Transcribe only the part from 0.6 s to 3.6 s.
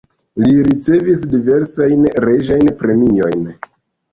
ricevis diversajn reĝajn premiojn.